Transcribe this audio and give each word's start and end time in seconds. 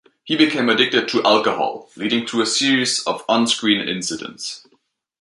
He 0.23 0.35
became 0.35 0.67
addicted 0.67 1.07
to 1.09 1.23
alcohol, 1.23 1.91
leading 1.95 2.25
to 2.25 2.41
a 2.41 2.45
series 2.47 3.03
of 3.05 3.23
on-screen 3.29 3.87
incidents. 3.87 4.65